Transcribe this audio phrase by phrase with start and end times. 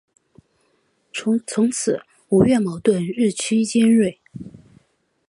[1.45, 4.19] 从此吴越矛盾日趋尖锐。